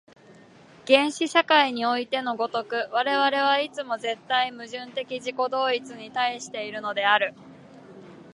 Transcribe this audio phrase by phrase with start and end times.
[0.87, 7.35] 原始社会においての如く、我々はいつも絶対矛盾的自己同一に対しているのである。